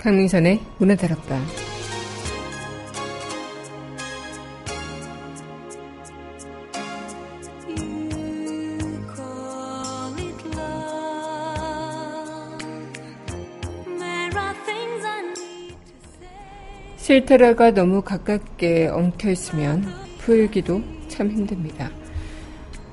강민선의 0.00 0.58
문화다락방 0.78 1.44
실타라가 16.96 17.72
너무 17.72 18.00
가깝게 18.00 18.88
엉켜 18.88 19.30
있으면 19.30 19.84
풀기도 20.18 20.82
참 21.08 21.30
힘듭니다. 21.30 21.90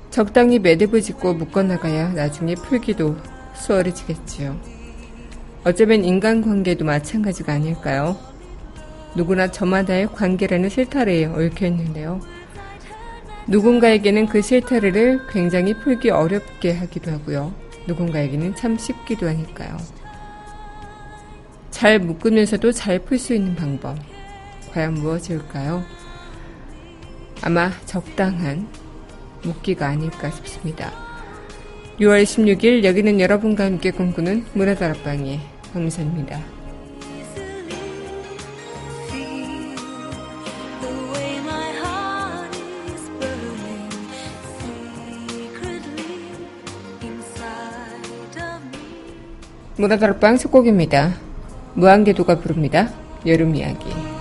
적당히 0.09 0.59
매듭을 0.59 1.01
짓고 1.01 1.35
묶어나가야 1.35 2.09
나중에 2.09 2.55
풀기도 2.55 3.15
수월해지겠지요. 3.53 4.76
어쩌면 5.67 6.05
인간관계도 6.05 6.85
마찬가지가 6.85 7.51
아닐까요? 7.51 8.17
누구나 9.17 9.51
저마다의 9.51 10.07
관계라는 10.13 10.69
실타래에 10.69 11.25
얽혀 11.25 11.67
있는데요. 11.67 12.21
누군가에게는 13.47 14.27
그 14.27 14.41
실타래를 14.41 15.27
굉장히 15.27 15.73
풀기 15.73 16.09
어렵게 16.09 16.71
하기도 16.71 17.11
하고요. 17.11 17.53
누군가에게는 17.85 18.55
참 18.55 18.77
쉽기도 18.77 19.27
하니까요. 19.27 19.75
잘 21.69 21.99
묶으면서도 21.99 22.71
잘 22.71 22.99
풀 22.99 23.19
수 23.19 23.33
있는 23.33 23.53
방법. 23.53 23.97
과연 24.71 24.93
무엇일까요? 24.93 25.83
아마 27.41 27.71
적당한 27.85 28.69
묶기가 29.43 29.87
아닐까 29.87 30.31
싶습니다. 30.31 30.93
6월 31.99 32.23
16일 32.23 32.85
여기는 32.85 33.19
여러분과 33.19 33.65
함께 33.65 33.91
꿈꾸는 33.91 34.45
문화다락방의 34.53 35.56
황미선입니다. 35.73 36.39
문화다락방 49.77 50.37
첫 50.37 50.51
곡입니다. 50.51 51.13
무한궤도가 51.75 52.39
부릅니다. 52.39 52.89
여름 53.27 53.55
이야기. 53.55 54.16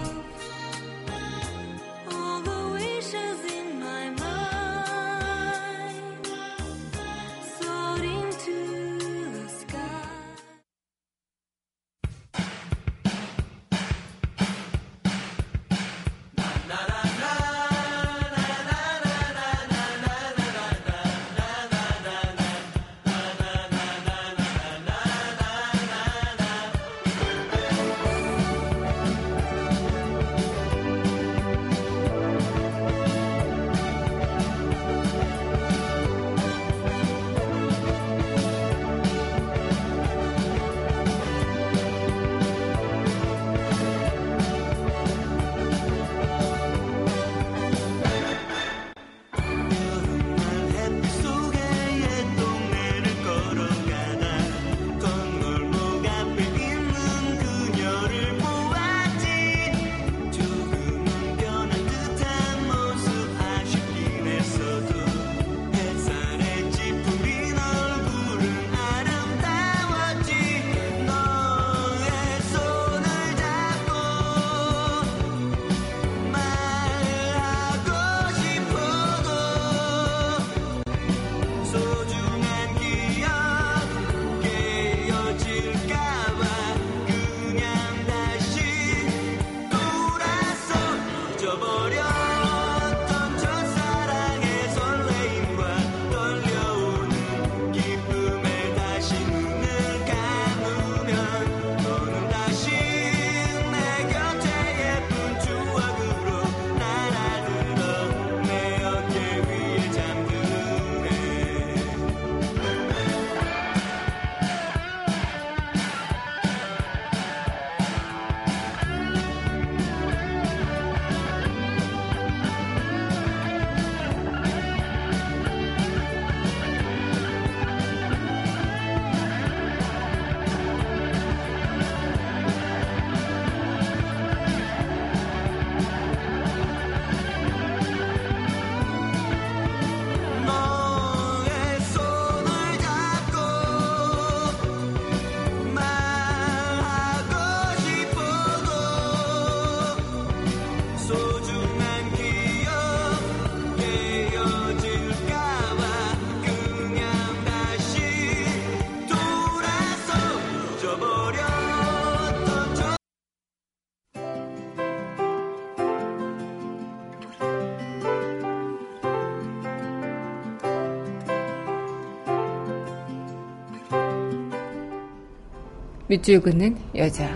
긋는 176.23 176.77
여자. 176.95 177.29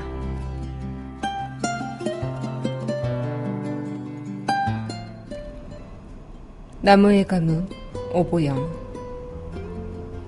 나무의 6.83 7.27
가뭄, 7.27 7.69
오보영. 8.15 8.81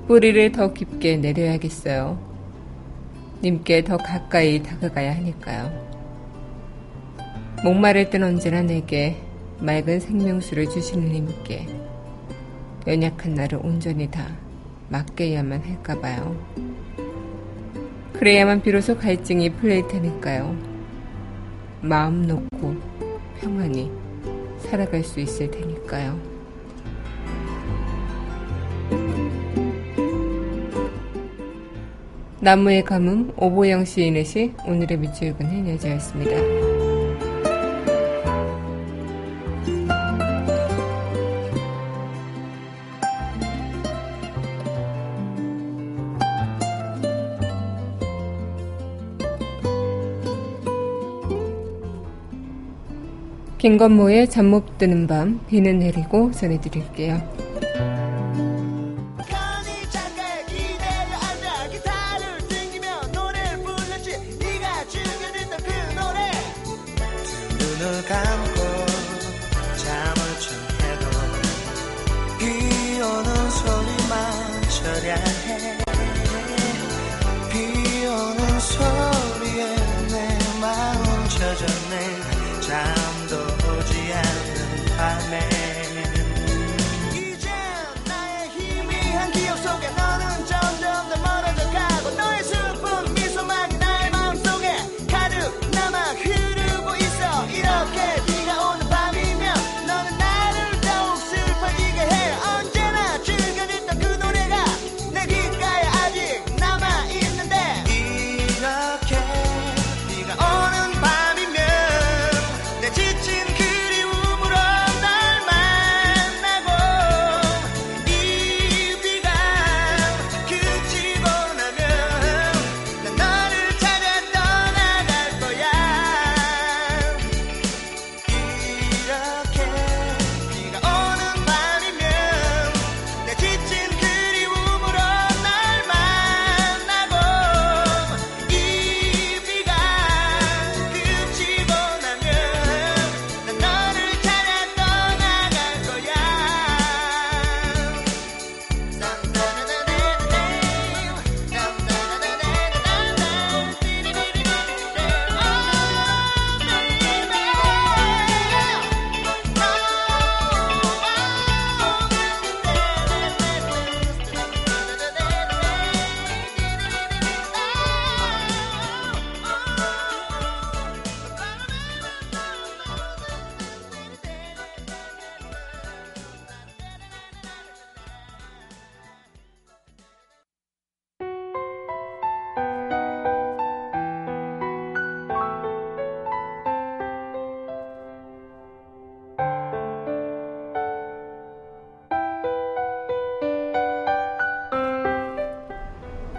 뿌리를 0.07 0.53
더 0.53 0.73
깊게 0.73 1.17
내려야겠어요. 1.17 2.19
님께 3.43 3.83
더 3.85 3.97
가까이 3.97 4.63
다가가야 4.63 5.17
하니까요. 5.17 5.71
목마를 7.65 8.11
땐 8.11 8.23
언제나 8.23 8.63
내게 8.63 9.17
맑은 9.61 10.01
생명수를 10.01 10.69
주시는 10.69 11.13
님께 11.13 11.67
연약한 12.87 13.35
나를 13.35 13.61
온전히 13.63 14.11
다 14.11 14.37
맡겨야만 14.91 15.63
할까봐요. 15.63 16.37
그래야만 18.23 18.63
비로소 18.63 18.97
갈증이 18.97 19.51
풀릴 19.55 19.89
테니까요. 19.89 20.57
마음 21.81 22.23
놓고 22.23 22.77
평안히 23.41 23.91
살아갈 24.61 25.03
수 25.03 25.19
있을 25.19 25.51
테니까요. 25.51 26.17
나무의 32.39 32.85
가뭄 32.85 33.33
오보영 33.37 33.85
시인의 33.85 34.25
시 34.25 34.55
오늘의 34.69 34.99
밑줄 34.99 35.37
그은 35.37 35.69
여자였습니다. 35.71 36.72
김건모의 53.63 54.29
잠 54.29 54.47
못 54.47 54.77
드는 54.77 55.07
밤 55.07 55.39
비는 55.47 55.79
내리고 55.79 56.33
전해드릴게요. 56.33 57.23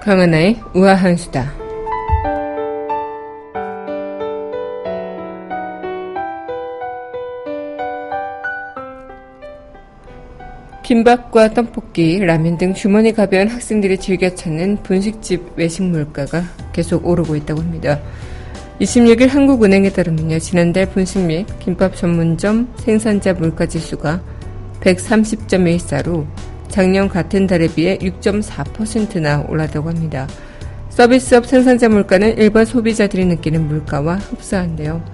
강하나의 0.04 0.60
우아한 0.76 1.16
수다. 1.16 1.54
김밥과 10.84 11.54
떡볶이, 11.54 12.20
라면 12.20 12.58
등 12.58 12.74
주머니 12.74 13.14
가벼운 13.14 13.48
학생들이 13.48 13.98
즐겨 13.98 14.30
찾는 14.30 14.84
분식집 14.84 15.54
외식 15.56 15.84
물가가 15.84 16.44
계속 16.74 17.08
오르고 17.08 17.38
있다고 17.38 17.62
합니다. 17.62 17.98
26일 18.82 19.30
한국은행에 19.30 19.90
따르면요, 19.92 20.38
지난달 20.40 20.90
분식 20.90 21.22
및 21.22 21.46
김밥 21.60 21.96
전문점 21.96 22.68
생산자 22.76 23.32
물가 23.36 23.66
지수가 23.66 24.22
130.14로 24.82 26.26
작년 26.74 27.08
같은 27.08 27.46
달에 27.46 27.68
비해 27.68 28.00
6.4%나 28.00 29.46
올랐다고 29.48 29.90
합니다. 29.90 30.28
서비스업 30.90 31.46
생산자 31.46 31.88
물가는 31.88 32.36
일반 32.36 32.66
소비자들이 32.66 33.26
느끼는 33.26 33.68
물가와 33.68 34.16
흡사한데요. 34.16 35.06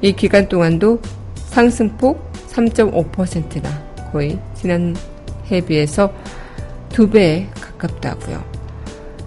이 0.00 0.14
기간 0.14 0.48
동안도 0.48 1.02
상승폭 1.34 2.32
3.5%나 2.48 3.68
거의 4.10 4.38
지난해 4.54 5.60
비해서 5.66 6.10
두 6.88 7.10
배에 7.10 7.46
가깝다고요. 7.60 8.42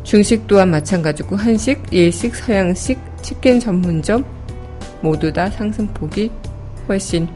중식 0.02 0.48
또한 0.48 0.72
마찬가지고 0.72 1.36
한식, 1.36 1.84
일식, 1.92 2.34
서양식, 2.34 2.98
치킨 3.22 3.60
전문점 3.60 4.26
모두 5.02 5.32
다 5.32 5.52
상승폭이 5.52 6.32
훨씬 6.88 7.28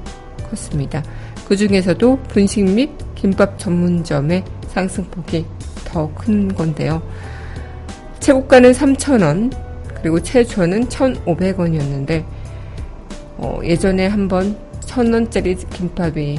컸습니다. 0.50 1.03
그 1.48 1.55
중에서도 1.55 2.17
분식 2.29 2.65
및 2.65 2.89
김밥 3.24 3.58
전문점의 3.58 4.44
상승폭이 4.68 5.46
더 5.86 6.12
큰 6.13 6.53
건데요. 6.53 7.01
최고가는 8.20 8.74
3,000원, 8.74 9.56
그리고 9.96 10.22
최저는 10.22 10.88
1,500원이었는데, 10.88 12.25
어, 13.38 13.62
예전에 13.63 14.08
한번 14.08 14.58
1,000원짜리 14.82 15.58
김밥이 15.70 16.38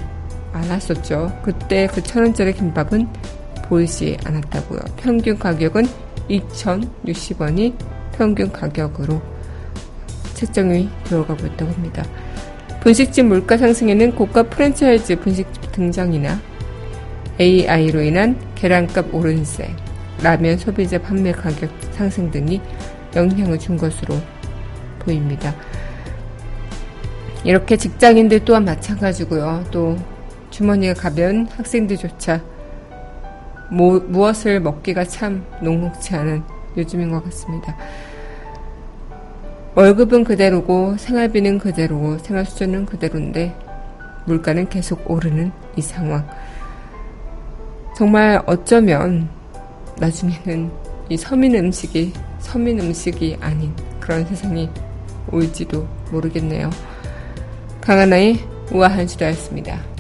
안 0.53 0.69
왔었죠. 0.69 1.33
그때 1.43 1.87
그 1.87 2.03
1,000원짜리 2.03 2.55
김밥은 2.55 3.09
보이지 3.63 4.19
않았다고요. 4.23 4.81
평균 4.99 5.39
가격은 5.39 5.87
2,060원이 6.29 7.73
평균 8.13 8.53
가격으로 8.53 9.23
책정이 10.35 10.91
들어가고 11.05 11.47
있다고 11.47 11.73
합니다. 11.73 12.05
분식집 12.83 13.25
물가 13.25 13.57
상승에는 13.57 14.15
고가 14.15 14.43
프랜차이즈 14.43 15.19
분식집 15.21 15.73
등장이나 15.73 16.39
AI로 17.41 18.03
인한 18.03 18.39
계란값 18.55 19.15
오른세, 19.15 19.75
라면 20.23 20.57
소비자 20.57 20.99
판매 21.01 21.33
가격 21.33 21.71
상승 21.93 22.31
등이 22.31 22.61
영향을 23.17 23.59
준 23.59 23.77
것으로 23.77 24.17
보입니다. 25.01 25.55
이렇게 27.45 27.77
직장인들 27.77 28.45
또한 28.45 28.65
마찬가지고요. 28.65 29.65
또 29.71 29.97
주머니가 30.51 30.95
가벼운 30.95 31.47
학생들조차 31.47 32.41
뭐, 33.71 33.99
무엇을 33.99 34.61
먹기가 34.61 35.05
참 35.05 35.45
녹록치 35.63 36.15
않은 36.15 36.43
요즘인 36.77 37.11
것 37.11 37.25
같습니다. 37.25 37.77
월급은 39.75 40.23
그대로고 40.23 40.97
생활비는 40.97 41.59
그대로고 41.59 42.19
생활 42.19 42.47
수준은 42.47 42.87
그대로인데 42.87 43.57
물가는 44.25 44.69
계속 44.69 45.11
오르는 45.11 45.51
이 45.77 45.83
상황. 45.83 46.27
정말 47.97 48.43
어쩌면 48.47 49.29
나중에는 49.99 50.71
이 51.09 51.17
서민 51.17 51.55
음식이 51.55 52.13
서민 52.41 52.81
음식이 52.81 53.37
아닌 53.41 53.73
그런 54.01 54.27
세상이 54.27 54.69
올지도 55.31 55.87
모르겠네요. 56.11 56.71
강하나의 57.81 58.39
우아한 58.73 59.07
수다였습니다. 59.07 59.94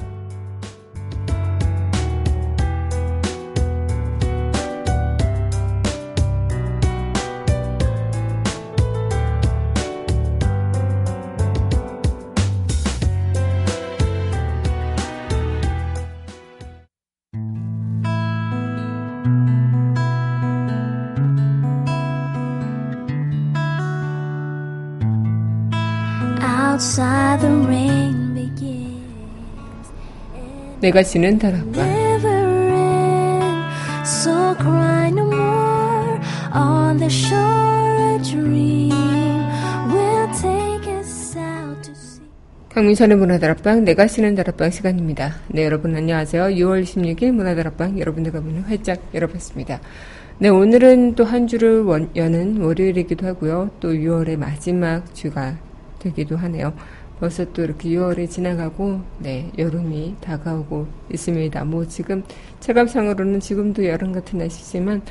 내가 30.85 31.03
지는 31.03 31.39
다락방. 31.39 31.83
Never 31.83 32.29
end, 32.29 33.75
so 34.05 34.55
cry 34.59 35.09
no 35.09 35.23
more 35.25 36.21
on 36.53 36.99
the 36.99 37.09
shore 37.09 38.15
a 38.15 38.23
dream 38.23 38.93
will 39.89 40.29
take 40.37 40.87
us 40.93 41.39
out 41.39 41.81
to 41.85 41.93
sea. 41.95 42.21
강민선의 42.69 43.17
문화다락방, 43.17 43.85
내가 43.85 44.07
쓰는 44.07 44.35
다락방 44.35 44.71
시간입니다. 44.73 45.37
네, 45.49 45.65
여러분 45.65 45.97
안녕하세요. 45.97 46.49
6월 46.49 46.83
16일 46.83 47.33
문화다락방 47.33 47.99
여러분들과 47.99 48.43
문을 48.43 48.69
활짝 48.69 49.01
열어봤습니다. 49.15 49.81
네, 50.39 50.51
오늘은 50.51 51.15
또 51.15 51.25
한 51.25 51.47
주를 51.47 51.81
원, 51.81 52.11
여는 52.15 52.61
월요일이기도 52.61 53.27
하고요. 53.27 53.71
또 53.81 53.95
6월의 53.95 54.37
마지막 54.37 55.15
주가 55.15 55.57
되기도 55.99 56.37
하네요. 56.37 56.75
벌써 57.21 57.45
또 57.53 57.63
이렇게 57.63 57.89
6월이 57.91 58.29
지나가고, 58.29 59.01
네, 59.19 59.51
여름이 59.57 60.17
다가오고 60.21 60.87
있습니다. 61.13 61.65
뭐 61.65 61.87
지금 61.87 62.23
체감상으로는 62.61 63.41
지금도 63.41 63.87
여름 63.87 64.13
같은 64.13 64.39
날씨지만, 64.39 65.03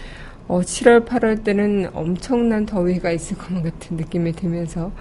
어, 0.48 0.62
7월, 0.62 1.06
8월 1.06 1.44
때는 1.44 1.90
엄청난 1.94 2.66
더위가 2.66 3.12
있을 3.12 3.38
것만 3.38 3.64
같은 3.64 3.98
느낌이 3.98 4.34
들면서, 4.34 4.92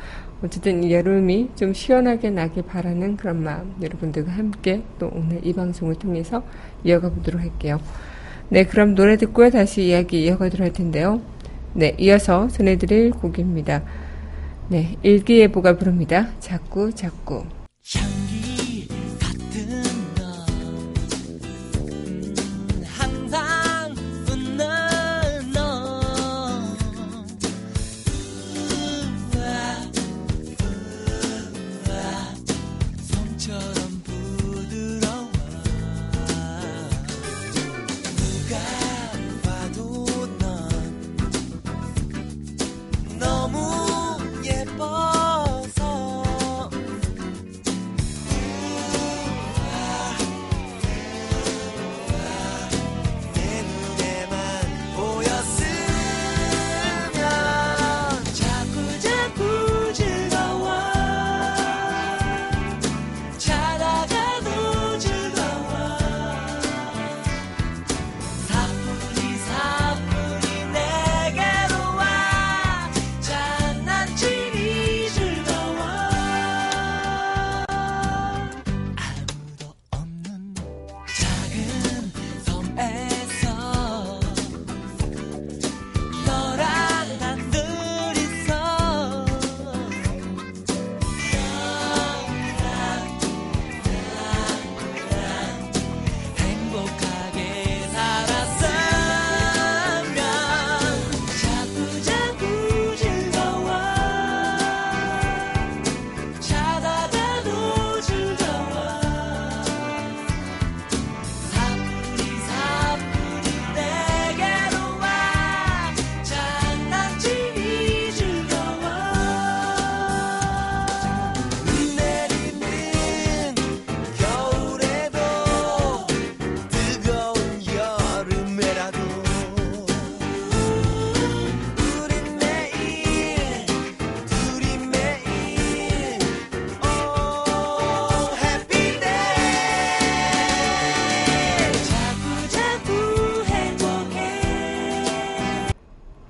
어쨌든 0.44 0.90
여름이 0.90 1.50
좀 1.54 1.72
시원하게 1.72 2.30
나길 2.30 2.64
바라는 2.64 3.16
그런 3.16 3.42
마음 3.44 3.74
여러분들과 3.80 4.32
함께 4.32 4.82
또 4.98 5.10
오늘 5.14 5.40
이 5.46 5.52
방송을 5.52 5.94
통해서 5.94 6.42
이어가 6.82 7.10
보도록 7.10 7.40
할게요. 7.40 7.80
네, 8.48 8.64
그럼 8.64 8.94
노래 8.94 9.16
듣고요. 9.16 9.50
다시 9.50 9.84
이야기 9.84 10.24
이어가도록 10.24 10.60
할 10.60 10.72
텐데요. 10.72 11.22
네, 11.74 11.94
이어서 11.98 12.48
전해드릴 12.48 13.12
곡입니다. 13.12 13.82
네, 14.72 14.96
일기예보가 15.02 15.76
부릅니다. 15.76 16.28
자꾸, 16.40 16.90
자꾸. 16.94 17.44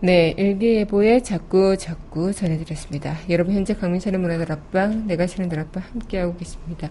네, 0.05 0.35
일기예보에 0.37 1.23
자꾸 1.23 1.77
자꾸 1.77 2.33
전해드렸습니다. 2.33 3.19
여러분 3.31 3.55
현재 3.55 3.73
강민선의 3.73 4.19
문화다락방, 4.19 5.07
내가 5.07 5.29
쉬는 5.29 5.49
다락방 5.49 5.81
함께하고 5.93 6.37
계십니다. 6.37 6.91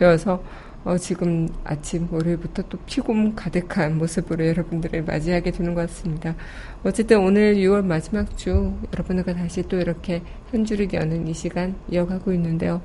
되어서 0.04 0.44
어, 0.84 0.98
지금 0.98 1.48
아침 1.64 2.10
월요일부터 2.12 2.64
또 2.68 2.78
피곤 2.86 3.36
가득한 3.36 3.98
모습으로 3.98 4.46
여러분들을 4.46 5.04
맞이하게 5.04 5.52
되는 5.52 5.74
것 5.74 5.82
같습니다. 5.88 6.36
어쨌든 6.84 7.20
오늘 7.20 7.56
6월 7.56 7.86
마지막 7.86 8.36
주 8.36 8.74
여러분들과 8.92 9.34
다시 9.34 9.64
또 9.70 9.80
이렇게 9.80 10.22
한 10.52 10.66
주를 10.66 10.92
여는 10.92 11.28
이 11.28 11.34
시간 11.34 11.76
이어가고 11.90 12.34
있는데요. 12.34 12.82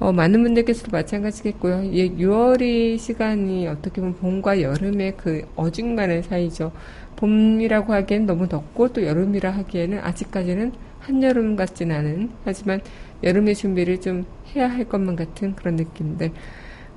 어, 0.00 0.12
많은 0.12 0.42
분들께서도 0.42 0.90
마찬가지겠고요. 0.90 1.92
예, 1.92 2.08
6월이 2.08 2.98
시간이 2.98 3.68
어떻게 3.68 4.00
보면 4.00 4.16
봄과 4.16 4.60
여름의 4.60 5.16
그 5.16 5.46
어중간한 5.54 6.22
사이죠. 6.22 6.72
봄이라고 7.14 7.92
하기엔 7.92 8.26
너무 8.26 8.48
덥고 8.48 8.92
또 8.92 9.04
여름이라 9.04 9.50
하기에는 9.50 10.00
아직까지는 10.00 10.72
한여름 11.00 11.56
같진 11.56 11.90
않은 11.90 12.30
하지만 12.44 12.80
여름의 13.22 13.54
준비를 13.54 14.00
좀 14.00 14.24
해야 14.54 14.70
할 14.70 14.84
것만 14.84 15.16
같은 15.16 15.54
그런 15.54 15.76
느낌들. 15.76 16.32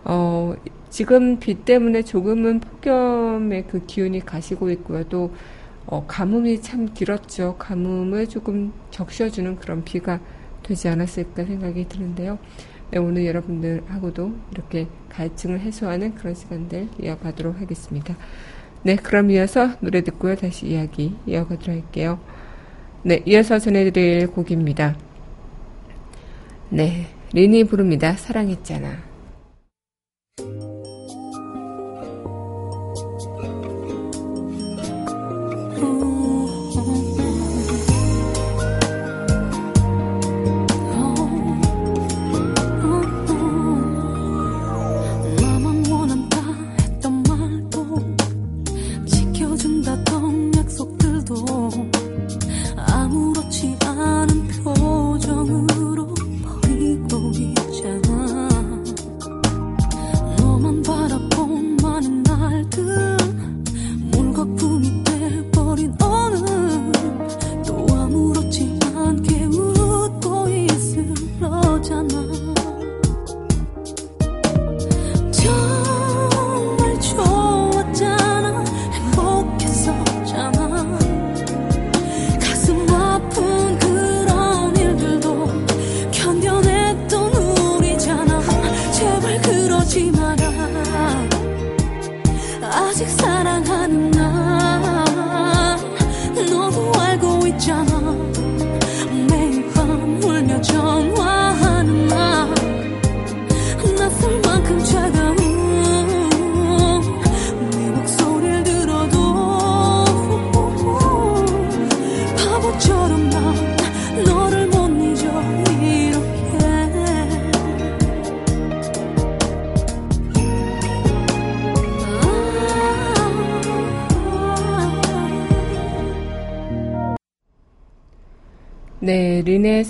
어, 0.03 0.55
지금 0.89 1.39
비 1.39 1.55
때문에 1.55 2.03
조금은 2.03 2.59
폭염의 2.59 3.67
그 3.67 3.85
기운이 3.85 4.21
가시고 4.21 4.69
있고요. 4.71 5.03
또, 5.05 5.33
어, 5.85 6.05
가뭄이 6.07 6.61
참 6.61 6.93
길었죠. 6.93 7.55
가뭄을 7.57 8.27
조금 8.27 8.73
적셔주는 8.91 9.55
그런 9.57 9.83
비가 9.83 10.19
되지 10.63 10.87
않았을까 10.87 11.45
생각이 11.45 11.87
드는데요. 11.87 12.37
네, 12.91 12.99
오늘 12.99 13.25
여러분들하고도 13.25 14.33
이렇게 14.51 14.87
갈증을 15.09 15.61
해소하는 15.61 16.15
그런 16.15 16.35
시간들 16.35 16.89
이어가도록 17.01 17.59
하겠습니다. 17.61 18.17
네, 18.83 18.95
그럼 18.95 19.31
이어서 19.31 19.69
노래 19.79 20.01
듣고요. 20.01 20.35
다시 20.35 20.67
이야기 20.67 21.15
이어가도록 21.25 21.69
할게요. 21.69 22.19
네, 23.03 23.21
이어서 23.25 23.59
전해드릴 23.59 24.27
곡입니다. 24.27 24.95
네, 26.73 27.05
린이 27.33 27.65
부릅니다. 27.65 28.13
사랑했잖아. 28.13 29.10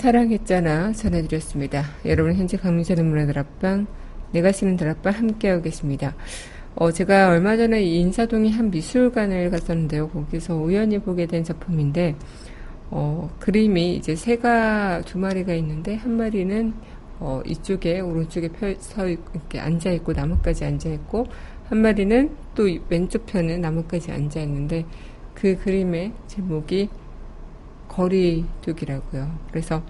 사랑했잖아 0.01 0.93
전해드렸습니다. 0.93 1.83
여러분 2.05 2.33
현재 2.33 2.57
강민선의 2.57 3.03
문화들 3.03 3.37
앞방, 3.37 3.85
내가 4.31 4.51
쓰는 4.51 4.75
드랍방 4.75 5.13
함께하고 5.13 5.61
계십니다. 5.61 6.15
어, 6.73 6.91
제가 6.91 7.29
얼마 7.29 7.55
전에 7.55 7.83
인사동의 7.83 8.49
한 8.49 8.71
미술관을 8.71 9.51
갔었는데요. 9.51 10.09
거기서 10.09 10.55
우연히 10.55 10.97
보게 10.97 11.27
된 11.27 11.43
작품인데, 11.43 12.15
어, 12.89 13.29
그림이 13.39 13.95
이제 13.95 14.15
새가 14.15 15.03
두 15.05 15.19
마리가 15.19 15.53
있는데, 15.53 15.93
한 15.97 16.17
마리는, 16.17 16.73
어, 17.19 17.43
이쪽에, 17.45 17.99
오른쪽에 17.99 18.47
펴, 18.47 18.73
서, 18.79 19.07
이렇게 19.07 19.59
앉아 19.59 19.91
있고, 19.91 20.13
나뭇가지 20.13 20.65
앉아 20.65 20.89
있고, 20.89 21.27
한 21.65 21.77
마리는 21.77 22.35
또 22.55 22.63
왼쪽 22.89 23.27
편에 23.27 23.57
나뭇가지 23.57 24.11
앉아 24.11 24.39
있는데, 24.41 24.83
그 25.35 25.55
그림의 25.57 26.13
제목이 26.25 26.89
거리두기라고요. 27.91 29.39
그래서 29.51 29.83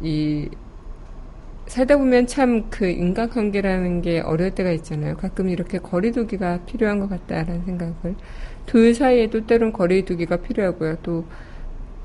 이 0.00 0.48
살다 1.66 1.96
보면 1.98 2.26
참 2.26 2.70
그 2.70 2.86
인간관계라는 2.88 4.02
게 4.02 4.20
어려울 4.20 4.54
때가 4.54 4.70
있잖아요. 4.72 5.16
가끔 5.16 5.48
이렇게 5.48 5.78
거리두기가 5.78 6.64
필요한 6.66 7.00
것 7.00 7.08
같다라는 7.08 7.64
생각을 7.64 8.16
둘 8.66 8.94
사이에도 8.94 9.46
때론 9.46 9.72
거리두기가 9.72 10.36
필요하고요. 10.38 10.96
또 11.02 11.26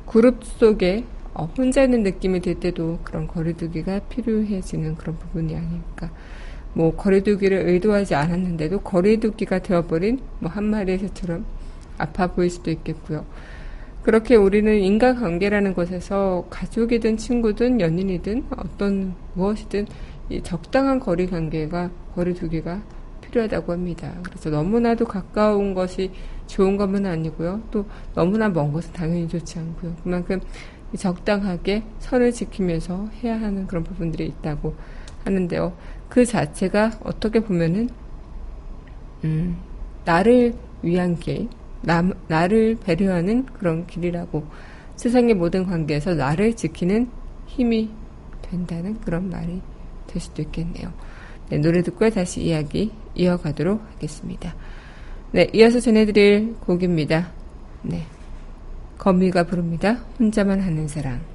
그룹 0.06 0.44
속에 0.44 1.06
어, 1.34 1.46
혼자 1.58 1.84
있는 1.84 2.04
느낌이 2.04 2.42
들 2.42 2.56
때도 2.60 3.00
그런 3.04 3.28
거리두기가 3.28 4.00
필요해지는 4.10 4.96
그런 4.98 5.18
부분이 5.20 5.56
아닐까. 5.56 6.12
뭐 6.74 6.96
거리두기를 6.96 7.68
의도하지 7.70 8.16
않았는데도 8.16 8.82
거리두기가 8.82 9.60
되어버린 9.60 10.20
뭐 10.40 10.52
한 10.52 10.66
마리의 10.66 11.00
새처럼 11.00 11.46
아파 11.98 12.28
보일 12.28 12.50
수도 12.50 12.72
있겠고요. 12.72 13.26
그렇게 14.04 14.36
우리는 14.36 14.80
인간관계라는 14.80 15.74
것에서 15.76 16.46
가족이든 16.50 17.18
친구든 17.18 17.80
연인이든 17.80 18.46
어떤 18.58 19.14
무엇이든 19.36 19.86
이 20.30 20.42
적당한 20.42 21.00
거리 21.00 21.28
관계가 21.28 21.92
거리 22.16 22.34
두기가 22.34 22.82
필요하다고 23.22 23.72
합니다. 23.72 24.12
그래서 24.24 24.50
너무나도 24.50 25.06
가까운 25.06 25.74
것이 25.74 26.12
좋은 26.48 26.78
것은 26.78 27.06
아니고요. 27.06 27.62
또 27.70 27.86
너무나 28.14 28.50
먼 28.50 28.74
것은 28.74 28.92
당연히 28.92 29.28
좋지 29.28 29.60
않고요. 29.60 29.96
그만큼 30.04 30.40
적당하게 30.98 31.84
선을 32.00 32.32
지키면서 32.32 33.08
해야 33.24 33.40
하는 33.40 33.68
그런 33.68 33.84
부분들이 33.84 34.26
있다고 34.28 34.76
하는데요. 35.24 35.74
그 36.10 36.26
자체가 36.26 36.92
어떻게 37.04 37.40
보면은 37.40 37.90
음, 39.24 39.58
나를 40.04 40.54
위한 40.82 41.16
길, 41.16 41.48
남, 41.48 41.61
나를 41.82 42.78
배려하는 42.84 43.46
그런 43.46 43.88
길이라고 43.88 44.46
세상의 44.96 45.34
모든 45.34 45.66
관계에서 45.66 46.14
나를 46.14 46.56
지키는 46.56 47.10
힘이 47.48 47.90
된다는 48.42 49.00
그런 49.02 49.30
말이 49.30 49.62
될 50.08 50.22
수도 50.22 50.42
있겠네요. 50.42 50.94
네, 51.50 51.58
노래 51.58 51.82
듣고 51.82 52.10
다시 52.10 52.44
이야기 52.44 52.92
이어가도록 53.16 53.82
하겠습니다. 53.94 54.56
네, 55.32 55.48
이어서 55.54 55.80
전해드릴 55.80 56.56
곡입니다. 56.62 57.32
네. 57.84 58.06
거미가 58.98 59.44
부릅니다. 59.44 59.94
혼자만 60.20 60.62
하는 60.62 60.88
사랑. 60.88 61.31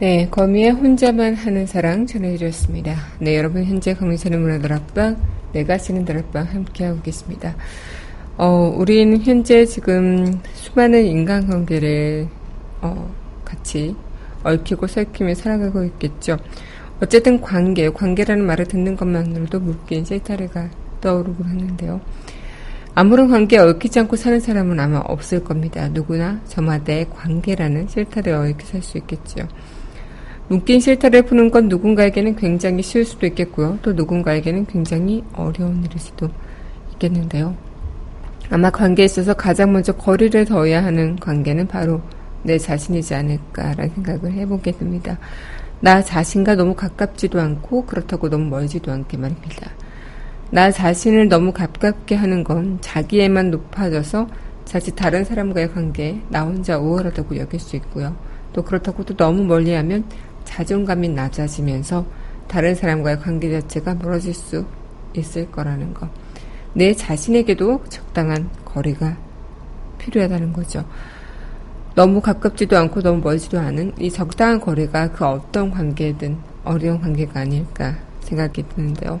네, 0.00 0.28
거미의 0.30 0.70
혼자만 0.70 1.34
하는 1.34 1.66
사랑 1.66 2.06
전해드렸습니다. 2.06 2.94
네, 3.18 3.36
여러분 3.36 3.64
현재 3.64 3.94
강민선의 3.94 4.38
문화들 4.38 4.72
앞방, 4.72 5.16
내가 5.52 5.76
쓰는 5.76 6.04
다락방 6.04 6.44
함께하고 6.44 7.02
계십니다. 7.02 7.56
어, 8.36 8.72
우린 8.76 9.20
현재 9.20 9.64
지금 9.64 10.40
수많은 10.54 11.04
인간관계를 11.04 12.28
어, 12.80 13.12
같이 13.44 13.96
얽히고 14.44 14.86
설키며 14.86 15.34
살아가고 15.34 15.82
있겠죠. 15.86 16.36
어쨌든 17.02 17.40
관계, 17.40 17.90
관계라는 17.90 18.46
말을 18.46 18.66
듣는 18.66 18.94
것만으로도 18.96 19.58
묶인 19.58 20.04
세타레가 20.04 20.70
떠오르곤 21.00 21.44
하는데요. 21.44 22.00
아무런 22.94 23.28
관계에 23.28 23.58
얽히지 23.58 23.98
않고 23.98 24.14
사는 24.14 24.38
사람은 24.38 24.78
아마 24.78 24.98
없을 24.98 25.42
겁니다. 25.42 25.88
누구나 25.88 26.40
저마다의 26.46 27.10
관계라는 27.10 27.88
실타래 27.88 28.30
얽혀 28.30 28.64
살 28.64 28.80
수 28.80 28.96
있겠죠. 28.98 29.48
묶인 30.48 30.80
실타래를 30.80 31.26
푸는 31.26 31.50
건 31.50 31.68
누군가에게는 31.68 32.36
굉장히 32.36 32.82
쉬울 32.82 33.04
수도 33.04 33.26
있겠고요. 33.26 33.78
또 33.82 33.92
누군가에게는 33.92 34.64
굉장히 34.66 35.22
어려운 35.34 35.84
일일 35.84 35.98
수도 35.98 36.30
있겠는데요. 36.92 37.54
아마 38.50 38.70
관계에 38.70 39.04
있어서 39.04 39.34
가장 39.34 39.72
먼저 39.72 39.92
거리를 39.92 40.42
둬야 40.46 40.82
하는 40.82 41.16
관계는 41.16 41.68
바로 41.68 42.00
내 42.42 42.56
자신이지 42.56 43.14
않을까라는 43.14 43.90
생각을 43.90 44.32
해보게 44.32 44.72
됩니다. 44.72 45.18
나 45.80 46.02
자신과 46.02 46.54
너무 46.54 46.74
가깝지도 46.74 47.38
않고 47.38 47.84
그렇다고 47.84 48.30
너무 48.30 48.46
멀지도 48.46 48.90
않게 48.90 49.18
말입니다. 49.18 49.70
나 50.50 50.70
자신을 50.70 51.28
너무 51.28 51.52
가깝게 51.52 52.14
하는 52.14 52.42
건 52.42 52.78
자기에만 52.80 53.50
높아져서 53.50 54.26
자칫 54.64 54.96
다른 54.96 55.24
사람과의 55.24 55.72
관계에 55.72 56.20
나 56.30 56.44
혼자 56.44 56.78
우월하다고 56.78 57.36
여길 57.36 57.60
수 57.60 57.76
있고요. 57.76 58.16
또 58.54 58.64
그렇다고 58.64 59.04
또 59.04 59.14
너무 59.14 59.44
멀리하면 59.44 60.04
자존감이 60.48 61.10
낮아지면서 61.10 62.06
다른 62.48 62.74
사람과의 62.74 63.20
관계 63.20 63.50
자체가 63.50 63.94
멀어질 63.94 64.32
수 64.32 64.64
있을 65.14 65.50
거라는 65.50 65.92
것. 65.92 66.08
내 66.72 66.94
자신에게도 66.94 67.84
적당한 67.88 68.48
거리가 68.64 69.18
필요하다는 69.98 70.54
거죠. 70.54 70.84
너무 71.94 72.20
가깝지도 72.20 72.78
않고 72.78 73.02
너무 73.02 73.20
멀지도 73.20 73.58
않은 73.58 73.92
이 73.98 74.10
적당한 74.10 74.60
거리가 74.60 75.12
그 75.12 75.26
어떤 75.26 75.70
관계든 75.70 76.38
어려운 76.64 77.00
관계가 77.00 77.40
아닐까 77.40 77.96
생각이 78.20 78.64
드는데요. 78.68 79.20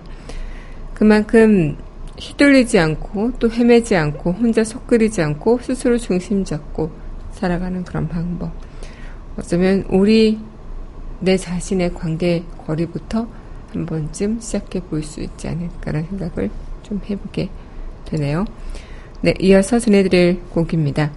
그만큼 0.94 1.76
휘둘리지 2.18 2.78
않고 2.78 3.32
또 3.38 3.50
헤매지 3.50 3.96
않고 3.96 4.32
혼자 4.32 4.64
속끓이지 4.64 5.20
않고 5.22 5.58
스스로 5.62 5.98
중심 5.98 6.44
잡고 6.44 6.90
살아가는 7.32 7.84
그런 7.84 8.08
방법. 8.08 8.52
어쩌면 9.36 9.84
우리 9.90 10.38
내 11.20 11.36
자신의 11.36 11.94
관계 11.94 12.44
거리부터 12.66 13.28
한 13.72 13.86
번쯤 13.86 14.40
시작해 14.40 14.80
볼 14.80 15.02
수 15.02 15.20
있지 15.20 15.48
않을까라는 15.48 16.08
생각을 16.08 16.50
좀 16.82 17.00
해보게 17.08 17.48
되네요. 18.06 18.44
네, 19.20 19.34
이어서 19.40 19.78
전해드릴 19.78 20.40
곡입니다. 20.50 21.12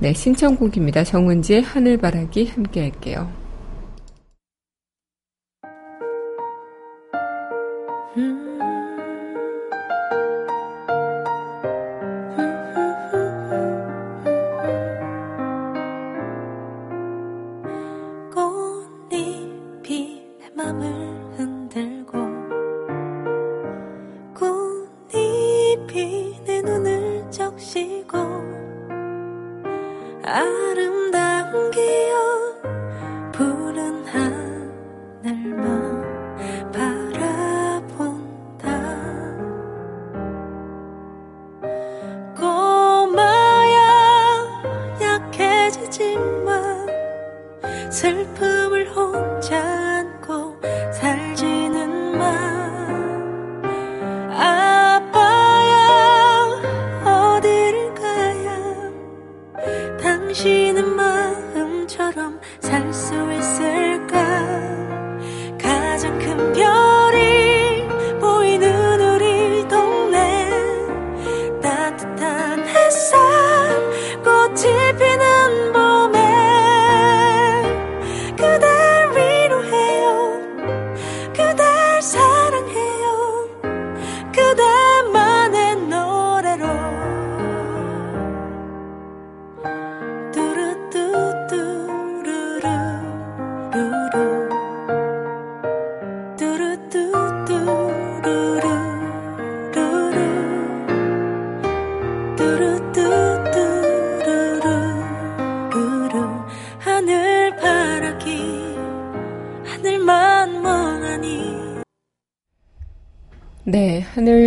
네, 0.00 0.12
신청곡입니다. 0.12 1.04
정은지의 1.04 1.62
하늘바라기 1.62 2.48
함께 2.48 2.80
할게요. 2.82 3.30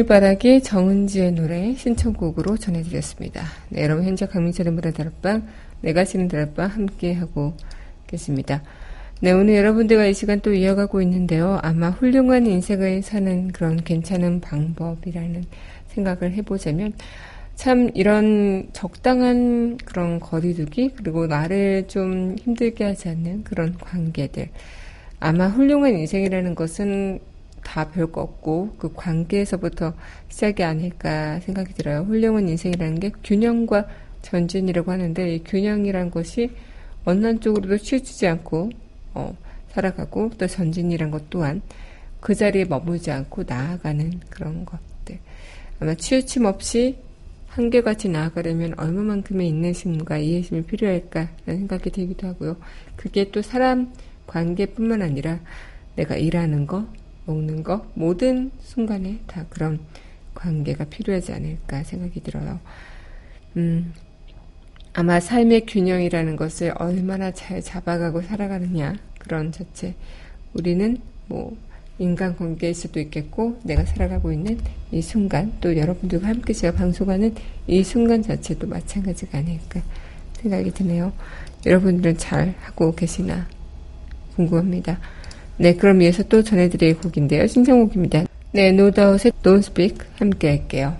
바라기 0.09 0.63
정은지의 0.63 1.33
노래 1.33 1.75
신청곡으로 1.75 2.57
전해드렸습니다. 2.57 3.43
네, 3.69 3.83
여러분 3.83 4.05
현재 4.05 4.25
강민철의 4.25 4.73
문화 4.73 4.89
다락방, 4.89 5.45
내가 5.81 6.03
지는 6.03 6.27
다락방 6.27 6.67
함께하고 6.67 7.53
계십니다. 8.07 8.63
네, 9.21 9.31
오늘 9.31 9.53
여러분들과 9.53 10.07
이 10.07 10.15
시간 10.15 10.39
또 10.39 10.51
이어가고 10.51 11.03
있는데요. 11.03 11.59
아마 11.61 11.91
훌륭한 11.91 12.47
인생을 12.47 13.03
사는 13.03 13.49
그런 13.49 13.83
괜찮은 13.83 14.41
방법이라는 14.41 15.43
생각을 15.89 16.33
해보자면, 16.33 16.93
참 17.53 17.91
이런 17.93 18.67
적당한 18.73 19.77
그런 19.77 20.19
거리두기, 20.19 20.89
그리고 20.95 21.27
나를 21.27 21.87
좀 21.87 22.35
힘들게 22.41 22.83
하지 22.83 23.09
않는 23.09 23.43
그런 23.43 23.77
관계들. 23.77 24.49
아마 25.19 25.49
훌륭한 25.49 25.93
인생이라는 25.99 26.55
것은 26.55 27.19
다 27.63 27.89
별거 27.89 28.21
없고 28.21 28.75
그 28.77 28.93
관계에서부터 28.93 29.93
시작이 30.29 30.63
아닐까 30.63 31.39
생각이 31.41 31.73
들어요. 31.73 32.01
훌륭한 32.01 32.47
인생이라는 32.47 32.99
게 32.99 33.11
균형과 33.23 33.87
전진이라고 34.21 34.91
하는데 34.91 35.35
이 35.35 35.43
균형이란 35.43 36.11
것이 36.11 36.51
어느 37.05 37.25
한쪽으로도 37.25 37.77
치우치지 37.77 38.27
않고 38.27 38.69
어, 39.13 39.35
살아가고 39.69 40.31
또 40.37 40.47
전진이란 40.47 41.11
것 41.11 41.29
또한 41.29 41.61
그 42.19 42.35
자리에 42.35 42.65
머물지 42.65 43.11
않고 43.11 43.43
나아가는 43.47 44.19
그런 44.29 44.65
것들. 44.65 45.19
아마 45.79 45.93
치우침 45.93 46.45
없이 46.45 46.97
한결같이 47.47 48.09
나아가려면 48.09 48.73
얼마만큼의 48.77 49.47
인내심과 49.47 50.17
이해심이 50.17 50.63
필요할까라는 50.63 51.29
생각이 51.45 51.89
들기도 51.89 52.27
하고요. 52.27 52.57
그게 52.95 53.31
또 53.31 53.41
사람 53.41 53.93
관계뿐만 54.27 55.01
아니라 55.01 55.39
내가 55.95 56.15
일하는 56.15 56.67
거, 56.67 56.85
먹는 57.29 57.63
것, 57.63 57.83
모든 57.93 58.51
순간에 58.59 59.19
다 59.27 59.45
그런 59.49 59.79
관계가 60.33 60.85
필요하지 60.85 61.33
않을까 61.33 61.83
생각이 61.83 62.21
들어요. 62.23 62.59
음, 63.57 63.93
아마 64.93 65.19
삶의 65.19 65.65
균형이라는 65.67 66.35
것을 66.35 66.73
얼마나 66.77 67.31
잘 67.31 67.61
잡아가고 67.61 68.21
살아가느냐, 68.21 68.95
그런 69.19 69.51
자체. 69.51 69.95
우리는 70.53 70.97
뭐, 71.27 71.55
인간 71.99 72.35
관계일 72.35 72.73
수도 72.73 72.99
있겠고, 72.99 73.59
내가 73.63 73.85
살아가고 73.85 74.31
있는 74.31 74.57
이 74.91 75.01
순간, 75.01 75.53
또 75.61 75.77
여러분들과 75.77 76.27
함께 76.27 76.53
제가 76.53 76.75
방송하는 76.77 77.35
이 77.67 77.83
순간 77.83 78.23
자체도 78.23 78.67
마찬가지가 78.67 79.37
아닐까 79.37 79.81
생각이 80.41 80.71
드네요. 80.71 81.11
여러분들은 81.65 82.17
잘 82.17 82.55
하고 82.61 82.95
계시나 82.95 83.47
궁금합니다. 84.35 84.97
네, 85.59 85.75
그럼 85.75 86.01
이어서 86.01 86.23
또 86.23 86.41
전해드릴 86.41 86.97
곡인데요. 86.99 87.45
신청곡입니다. 87.45 88.23
네, 88.53 88.71
노다웃의 88.71 89.33
Don't 89.43 89.59
Speak 89.59 89.97
함께 90.17 90.47
할게요. 90.47 90.95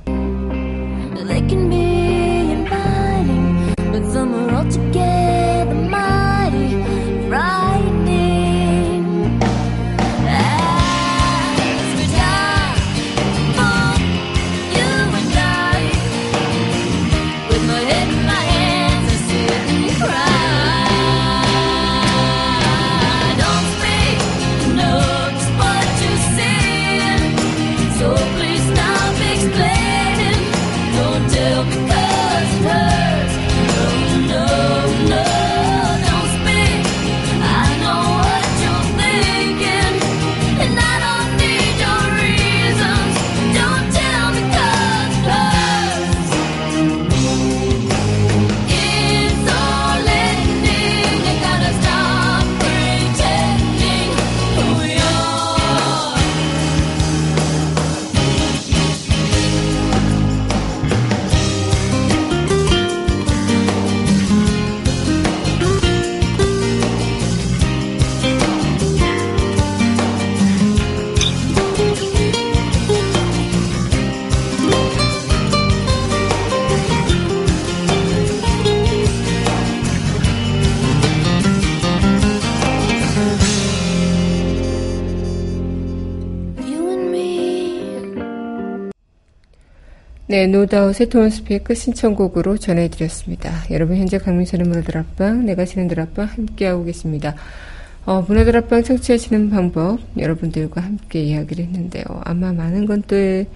네, 90.30 90.46
노다우의 90.46 91.10
토먼스피의 91.10 91.64
끝 91.64 91.74
신청곡으로 91.74 92.58
전해드렸습니다. 92.60 93.52
여러분 93.72 93.98
현재 93.98 94.20
강민선의 94.20 94.68
문화들 94.68 94.96
앞방, 94.98 95.46
내가 95.46 95.66
지는 95.66 95.88
들 95.88 96.00
앞방 96.00 96.28
함께하고 96.28 96.84
계십니다. 96.86 97.34
어, 98.06 98.22
문화들 98.28 98.56
앞방 98.58 98.84
청취하시는 98.84 99.50
방법 99.50 100.00
여러분들과 100.20 100.82
함께 100.82 101.22
이야기를 101.24 101.66
했는데요. 101.66 102.04
아마 102.26 102.54
많은 102.54 102.86
건들 102.86 103.48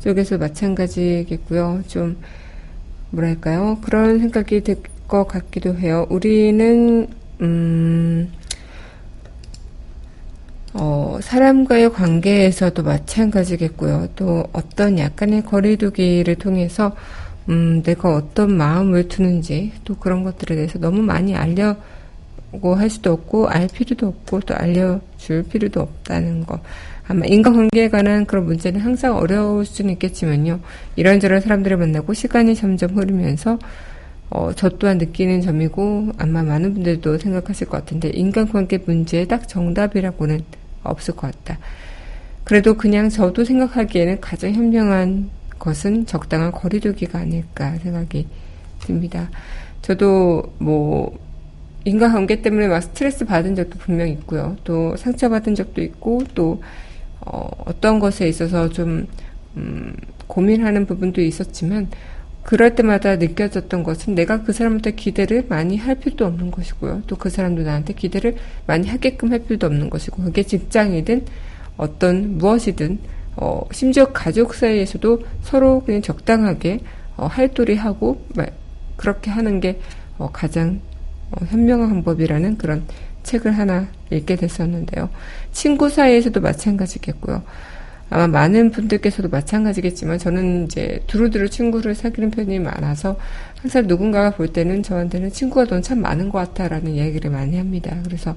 쪽에서 0.00 0.38
마찬가지겠고요. 0.38 1.84
좀 1.86 2.16
뭐랄까요? 3.10 3.78
그런 3.82 4.18
생각이 4.18 4.62
들 4.62 4.82
것 5.08 5.24
같기도 5.26 5.74
해요. 5.78 6.06
우리는 6.10 7.08
음, 7.40 8.30
어, 10.80 11.18
사람과의 11.20 11.92
관계에서도 11.92 12.84
마찬가지겠고요. 12.84 14.10
또 14.14 14.44
어떤 14.52 14.96
약간의 14.98 15.44
거리두기를 15.44 16.36
통해서 16.36 16.94
음, 17.48 17.82
내가 17.82 18.14
어떤 18.14 18.56
마음을 18.56 19.08
두는지 19.08 19.72
또 19.84 19.96
그런 19.96 20.22
것들에 20.22 20.54
대해서 20.54 20.78
너무 20.78 21.02
많이 21.02 21.34
알려고 21.34 22.76
할 22.76 22.90
수도 22.90 23.12
없고 23.12 23.48
알 23.48 23.66
필요도 23.66 24.06
없고 24.06 24.40
또 24.40 24.54
알려줄 24.54 25.44
필요도 25.50 25.80
없다는 25.80 26.46
거. 26.46 26.60
아마 27.08 27.26
인간관계에 27.26 27.88
관한 27.88 28.24
그런 28.24 28.44
문제는 28.44 28.80
항상 28.80 29.16
어려울 29.16 29.64
수는 29.64 29.94
있겠지만요. 29.94 30.60
이런저런 30.94 31.40
사람들을 31.40 31.76
만나고 31.76 32.14
시간이 32.14 32.54
점점 32.54 32.96
흐르면서 32.96 33.58
어, 34.30 34.52
저 34.54 34.68
또한 34.68 34.98
느끼는 34.98 35.40
점이고 35.40 36.12
아마 36.18 36.44
많은 36.44 36.74
분들도 36.74 37.18
생각하실 37.18 37.66
것 37.66 37.78
같은데 37.78 38.10
인간관계 38.10 38.80
문제에 38.86 39.24
딱 39.24 39.48
정답이라고는 39.48 40.44
없을 40.82 41.14
것 41.14 41.32
같다. 41.32 41.58
그래도 42.44 42.74
그냥 42.74 43.08
저도 43.08 43.44
생각하기에는 43.44 44.20
가장 44.20 44.52
현명한 44.52 45.30
것은 45.58 46.06
적당한 46.06 46.50
거리두기가 46.52 47.18
아닐까 47.18 47.76
생각이 47.78 48.26
듭니다. 48.80 49.28
저도 49.82 50.54
뭐 50.58 51.18
인간관계 51.84 52.42
때문에 52.42 52.68
막 52.68 52.80
스트레스 52.80 53.24
받은 53.24 53.54
적도 53.54 53.78
분명 53.78 54.08
있고요. 54.08 54.56
또 54.64 54.96
상처받은 54.96 55.54
적도 55.54 55.82
있고 55.82 56.22
또 56.34 56.62
어, 57.20 57.48
어떤 57.66 57.98
것에 57.98 58.28
있어서 58.28 58.68
좀 58.68 59.06
음, 59.56 59.94
고민하는 60.26 60.86
부분도 60.86 61.20
있었지만 61.20 61.88
그럴 62.48 62.74
때마다 62.74 63.16
느껴졌던 63.16 63.82
것은 63.82 64.14
내가 64.14 64.42
그 64.42 64.54
사람한테 64.54 64.92
기대를 64.92 65.44
많이 65.50 65.76
할 65.76 65.96
필요도 65.96 66.24
없는 66.24 66.50
것이고요. 66.50 67.02
또 67.06 67.16
그 67.16 67.28
사람도 67.28 67.60
나한테 67.60 67.92
기대를 67.92 68.36
많이 68.66 68.88
하게끔 68.88 69.32
할 69.32 69.40
필요도 69.40 69.66
없는 69.66 69.90
것이고, 69.90 70.22
그게 70.22 70.42
직장이든 70.42 71.26
어떤 71.76 72.38
무엇이든, 72.38 73.00
어, 73.36 73.60
심지어 73.70 74.14
가족 74.14 74.54
사이에서도 74.54 75.20
서로 75.42 75.82
그냥 75.84 76.00
적당하게, 76.00 76.80
어, 77.18 77.26
할도리하고, 77.26 78.24
그렇게 78.96 79.30
하는 79.30 79.60
게, 79.60 79.78
어, 80.16 80.30
가장, 80.32 80.80
어, 81.30 81.44
현명한 81.44 81.90
방법이라는 81.90 82.56
그런 82.56 82.84
책을 83.24 83.58
하나 83.58 83.88
읽게 84.10 84.36
됐었는데요. 84.36 85.10
친구 85.52 85.90
사이에서도 85.90 86.40
마찬가지겠고요. 86.40 87.42
아마 88.10 88.26
많은 88.26 88.70
분들께서도 88.70 89.28
마찬가지겠지만 89.28 90.18
저는 90.18 90.64
이제 90.64 91.02
두루두루 91.06 91.50
친구를 91.50 91.94
사귀는 91.94 92.30
편이 92.30 92.58
많아서 92.60 93.16
항상 93.60 93.86
누군가가 93.86 94.30
볼 94.30 94.48
때는 94.48 94.82
저한테는 94.82 95.30
친구가 95.30 95.66
넌 95.66 95.82
참 95.82 96.00
많은 96.00 96.30
것 96.30 96.38
같아라는 96.38 96.92
이야기를 96.92 97.30
많이 97.30 97.56
합니다. 97.56 97.96
그래서 98.04 98.34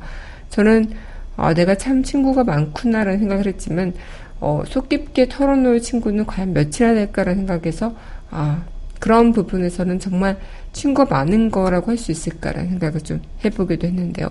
저는 0.49 0.91
어, 1.37 1.53
내가 1.53 1.75
참 1.75 2.03
친구가 2.03 2.43
많구나라는 2.43 3.19
생각을 3.19 3.47
했지만 3.47 3.93
어, 4.39 4.63
속 4.67 4.89
깊게 4.89 5.29
털어놓을 5.29 5.81
친구는 5.81 6.25
과연 6.25 6.53
몇이나 6.53 6.93
될까라는 6.93 7.45
생각에서 7.45 7.95
아 8.29 8.63
그런 8.99 9.31
부분에서는 9.31 9.99
정말 9.99 10.37
친구가 10.73 11.13
많은 11.13 11.49
거라고 11.49 11.91
할 11.91 11.97
수 11.97 12.11
있을까라는 12.11 12.69
생각을 12.69 13.01
좀 13.01 13.21
해보기도 13.45 13.87
했는데요. 13.87 14.27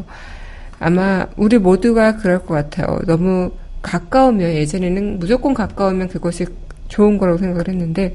아마 0.79 1.26
우리 1.37 1.59
모두가 1.59 2.16
그럴 2.16 2.40
것 2.40 2.55
같아요. 2.55 2.98
너무 3.07 3.50
가까우면 3.82 4.50
예전에는 4.50 5.18
무조건 5.18 5.54
가까우면 5.54 6.08
그것이 6.08 6.46
좋은 6.88 7.18
거라고 7.18 7.38
생각을 7.38 7.68
했는데 7.68 8.14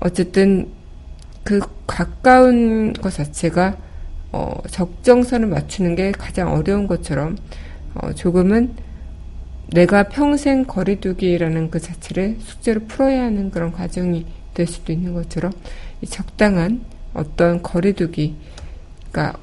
어쨌든 0.00 0.68
그 1.44 1.60
가까운 1.86 2.92
것 2.92 3.12
자체가 3.12 3.76
어, 4.32 4.54
적정선을 4.68 5.48
맞추는 5.48 5.96
게 5.96 6.12
가장 6.12 6.52
어려운 6.52 6.86
것처럼 6.86 7.36
어, 7.94 8.12
조금은 8.12 8.74
내가 9.68 10.04
평생 10.04 10.64
거리두기라는 10.64 11.70
그 11.70 11.78
자체를 11.78 12.36
숙제로 12.40 12.80
풀어야 12.86 13.24
하는 13.24 13.50
그런 13.50 13.72
과정이 13.72 14.26
될 14.54 14.66
수도 14.66 14.92
있는 14.92 15.14
것처럼 15.14 15.52
이 16.00 16.06
적당한 16.06 16.84
어떤 17.14 17.62
거리두기가 17.62 19.34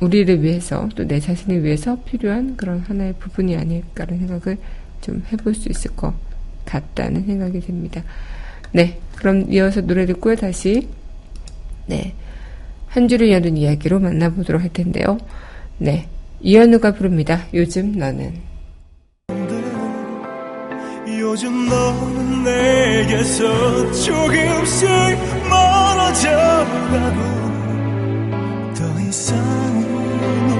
우리를 0.00 0.42
위해서 0.42 0.88
또 0.96 1.04
내 1.04 1.20
자신을 1.20 1.62
위해서 1.64 1.96
필요한 2.04 2.56
그런 2.56 2.80
하나의 2.80 3.14
부분이 3.18 3.56
아닐까라는 3.56 4.26
생각을 4.26 4.58
좀 5.00 5.22
해볼 5.32 5.54
수 5.54 5.68
있을 5.68 5.94
것 5.96 6.12
같다는 6.64 7.24
생각이 7.26 7.60
듭니다. 7.60 8.02
네, 8.72 8.98
그럼 9.16 9.52
이어서 9.52 9.80
노래 9.80 10.06
듣고요 10.06 10.34
다시 10.36 10.88
네. 11.86 12.14
한 12.88 13.08
줄을 13.08 13.30
여는 13.30 13.56
이야기로 13.56 14.00
만나보도록 14.00 14.62
할 14.62 14.72
텐데요. 14.72 15.18
네. 15.78 16.08
이현우가 16.40 16.92
부릅니다. 16.92 17.44
요즘 17.52 17.92
너는. 17.92 18.34
요즘 21.18 21.68
너는 21.68 22.44
내게서 22.44 23.92
조금씩 23.92 24.88
멀어져 25.48 26.30
가고 26.90 27.53
더 28.74 28.84
이상 29.00 29.38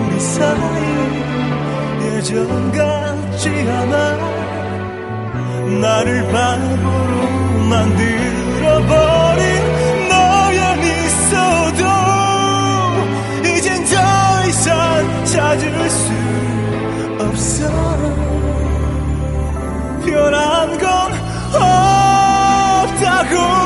우리 0.07 0.21
사이 0.21 0.57
예전 2.03 2.71
같지 2.71 3.49
않아. 3.49 3.95
나를 5.81 6.23
바보로 6.31 7.13
만들어버린 7.69 9.43
너의 10.09 10.61
미소도 10.79 11.83
이젠 13.49 13.85
더 13.85 13.95
이상 14.47 15.25
찾을 15.25 15.91
수 15.91 16.13
없어. 17.19 17.69
변한 20.07 20.79
건 20.79 20.87
없다고 22.85 23.64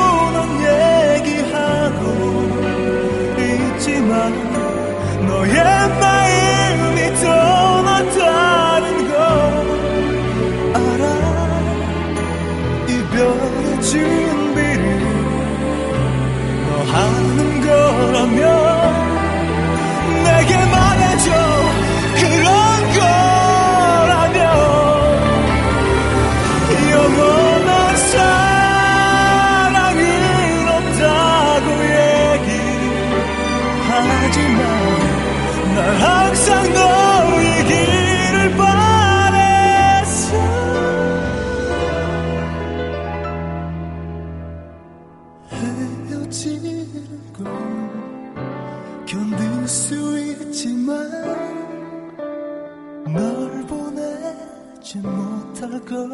보내지 54.89 54.97
못할 54.97 55.69
것 55.85 56.09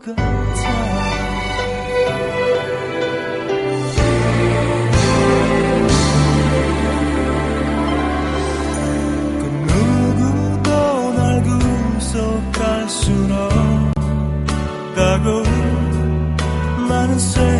같아. 0.00 0.94
순 12.86 13.32
없다고 14.92 15.42
생 17.18 17.53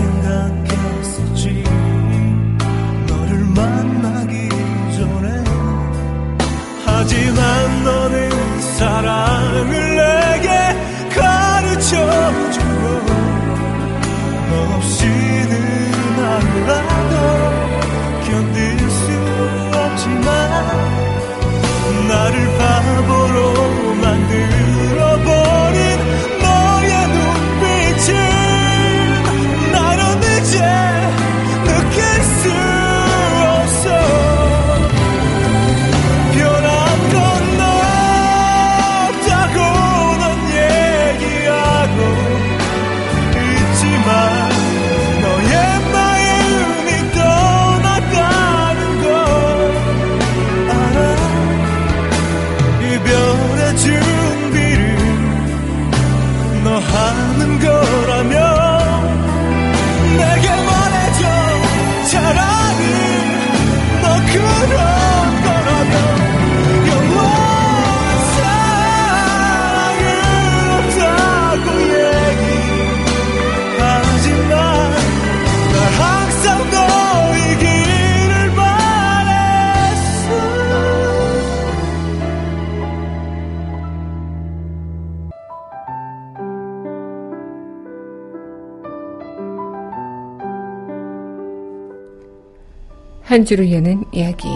한 93.35 93.45
줄을 93.45 93.73
여는 93.73 94.05
이야기. 94.13 94.47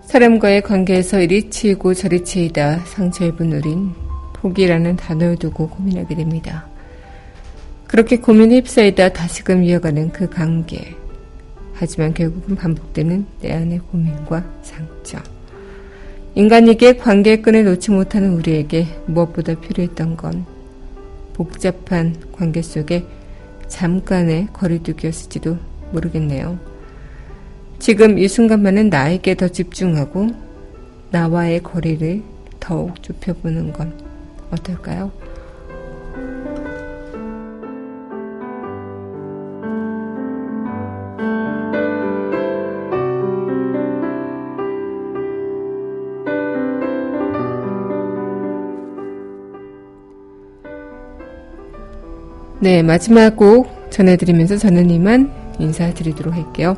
사람과의 0.00 0.62
관계에서 0.62 1.20
이리 1.20 1.48
치이고 1.48 1.94
저리 1.94 2.24
치이다 2.24 2.80
상처 2.80 3.26
입은 3.26 3.52
우린 3.52 3.92
포기라는 4.32 4.96
단어를 4.96 5.36
두고 5.36 5.68
고민하게 5.68 6.16
됩니다. 6.16 6.66
그렇게 7.86 8.16
고민에 8.16 8.56
휩싸이다 8.56 9.10
다시금 9.10 9.62
이어가는 9.62 10.10
그 10.10 10.28
관계. 10.28 10.96
하지만 11.74 12.12
결국은 12.12 12.56
반복되는 12.56 13.24
내 13.40 13.52
안의 13.52 13.78
고민과 13.92 14.42
상처. 14.62 15.37
인간에게 16.34 16.96
관계의 16.96 17.42
끈을 17.42 17.64
놓지 17.64 17.90
못하는 17.90 18.34
우리에게 18.34 18.86
무엇보다 19.06 19.54
필요했던 19.54 20.16
건 20.16 20.46
복잡한 21.32 22.14
관계 22.32 22.62
속에 22.62 23.04
잠깐의 23.68 24.48
거리두기였을지도 24.52 25.56
모르겠네요. 25.92 26.58
지금 27.78 28.18
이 28.18 28.28
순간만은 28.28 28.88
나에게 28.88 29.36
더 29.36 29.48
집중하고 29.48 30.28
나와의 31.10 31.62
거리를 31.62 32.22
더욱 32.60 33.02
좁혀보는 33.02 33.72
건 33.72 33.92
어떨까요? 34.50 35.12
네, 52.60 52.82
마지막 52.82 53.36
곡 53.36 53.88
전해드리면서 53.90 54.56
저는 54.56 54.90
이만 54.90 55.32
인사드리도록 55.60 56.34
할게요. 56.34 56.76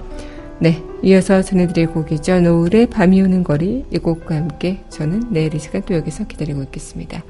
네, 0.59 0.83
이어서 1.03 1.41
전해드릴 1.41 1.87
곡이죠. 1.87 2.41
노을의 2.41 2.91
밤이 2.91 3.23
오는 3.23 3.43
거리 3.43 3.87
이 3.91 3.99
곡과 3.99 4.37
함께 4.37 4.85
저는 4.91 5.33
내일 5.33 5.55
이 5.55 5.59
시간 5.59 5.81
또 5.83 5.95
여기서 5.95 6.27
기다리고 6.27 6.63
있겠습니다. 6.65 7.25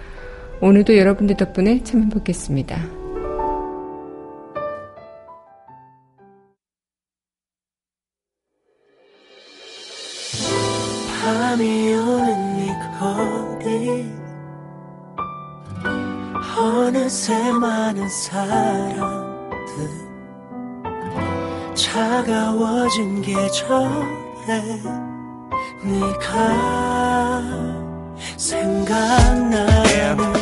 오늘도 0.61 0.99
여러분들 0.99 1.37
덕분에 1.37 1.85
참 1.85 2.03
행복했습니다. 2.03 2.77
밤이 11.23 11.95
오는 11.95 12.31
어느새 16.71 17.53
많은 17.53 18.09
사람들 18.09 19.91
차가워진 21.75 23.21
계절에 23.23 24.81
네가 25.83 27.43
생각나는 28.37 30.40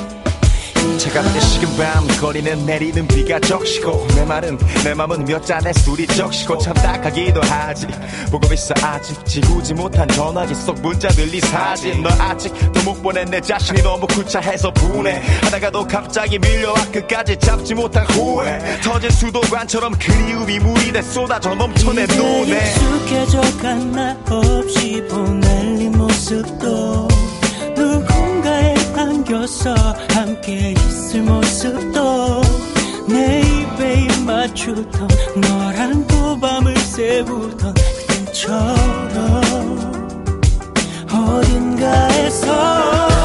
차갑게 1.09 1.41
식은 1.41 1.77
밤 1.77 2.07
거리는 2.21 2.67
내리는 2.67 3.07
비가 3.09 3.41
적시고 3.41 4.07
내 4.15 4.25
말은 4.25 4.59
내 4.85 4.95
맘은 4.95 5.25
몇 5.25 5.45
잔의 5.45 5.73
술이 5.75 6.07
적시고 6.07 6.59
참 6.59 6.75
딱하기도 6.75 7.41
하지. 7.43 7.87
보고 8.31 8.53
있어 8.53 8.75
아직 8.83 9.25
지우지 9.25 9.75
못한 9.75 10.07
전화기 10.09 10.55
속 10.55 10.81
문자들 10.81 11.35
이 11.35 11.41
사진. 11.41 12.03
너 12.03 12.11
아직도 12.11 12.83
못 12.85 13.03
보낸 13.03 13.25
내 13.31 13.41
자신이 13.41 13.83
너무 13.83 14.07
구차해서 14.07 14.71
분해 14.73 15.23
하다가도 15.43 15.87
갑자기 15.87 16.39
밀려와 16.39 16.75
끝까지 16.93 17.37
잡지 17.39 17.75
못한 17.75 18.05
후회. 18.11 18.81
터진 18.83 19.11
수도관처럼 19.11 19.93
그리움이 19.99 20.59
물이 20.59 20.93
돼 20.93 21.03
쏟아져 21.03 21.55
넘쳐 21.55 21.93
내 21.93 22.07
눈에. 22.07 22.71
익숙해져간 22.71 23.93
나 23.93 24.17
없이 24.31 25.03
보낼 25.09 25.75
네 25.77 25.89
모습도 25.89 27.09
안겨서 29.29 29.75
함께 30.11 30.73
있을 30.73 31.23
모습도 31.23 32.41
내 33.07 33.43
입에 33.43 34.05
입 34.05 34.23
맞추던 34.25 35.07
너랑 35.37 36.07
또 36.07 36.41
밤을 36.41 36.75
새우던 36.79 37.75
그땐처럼 37.75 38.63
어딘가에서 41.13 43.18